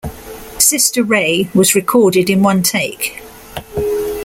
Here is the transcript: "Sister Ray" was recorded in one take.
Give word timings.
"Sister 0.57 1.03
Ray" 1.03 1.47
was 1.53 1.75
recorded 1.75 2.27
in 2.31 2.41
one 2.41 2.63
take. 2.63 3.21